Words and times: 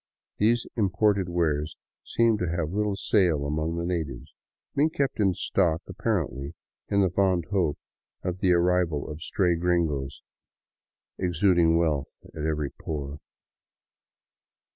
These 0.39 0.65
imported 0.75 1.29
wares 1.29 1.77
seem 2.03 2.39
to 2.39 2.49
have 2.49 2.71
little 2.73 2.95
sale 2.95 3.45
among 3.45 3.75
the 3.77 3.85
natives, 3.85 4.33
being 4.73 4.89
kept 4.89 5.19
in 5.19 5.35
stock 5.35 5.83
apparently 5.87 6.55
in 6.89 7.01
the 7.01 7.11
fond 7.11 7.45
hope 7.51 7.77
of 8.23 8.39
the 8.39 8.51
arrival 8.53 9.07
of 9.07 9.21
stray 9.21 9.53
gringos 9.55 10.23
exuding 11.19 11.77
wealth 11.77 12.17
at 12.35 12.47
every 12.47 12.71
pore. 12.71 13.19